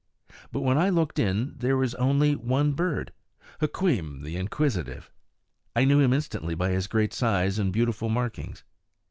[0.51, 3.13] But when I looked in, there was only one bird,
[3.59, 5.11] Hukweem the Inquisitive.
[5.75, 8.63] I knew him instantly by his great size and beautiful markings.